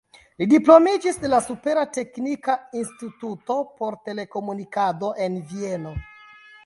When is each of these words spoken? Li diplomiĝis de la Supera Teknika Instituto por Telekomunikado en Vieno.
Li 0.41 0.45
diplomiĝis 0.51 1.19
de 1.25 1.29
la 1.33 1.41
Supera 1.47 1.83
Teknika 1.97 2.55
Instituto 2.81 3.59
por 3.83 3.99
Telekomunikado 4.09 5.13
en 5.27 5.37
Vieno. 5.53 5.93